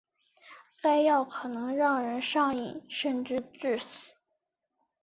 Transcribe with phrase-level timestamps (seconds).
[0.81, 4.15] 该药可能让人上瘾甚至致死。